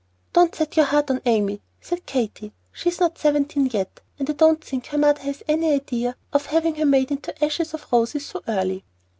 "Don't 0.33 0.55
set 0.55 0.75
your 0.77 0.87
heart 0.87 1.11
on 1.11 1.21
Amy," 1.27 1.61
said 1.79 2.07
Katy. 2.07 2.53
"She's 2.71 2.99
not 2.99 3.19
seventeen 3.19 3.67
yet; 3.71 3.99
and 4.17 4.27
I 4.27 4.33
don't 4.33 4.63
think 4.63 4.87
her 4.87 4.97
mother 4.97 5.21
has 5.21 5.43
any 5.47 5.73
idea 5.75 6.15
of 6.33 6.47
having 6.47 6.73
her 6.77 6.87
made 6.87 7.11
into 7.11 7.45
Ashes 7.45 7.75
of 7.75 7.85
Roses 7.91 8.25
so 8.25 8.41
early!" 8.47 8.83